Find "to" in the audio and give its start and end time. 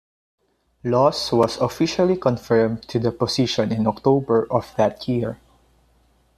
2.87-2.97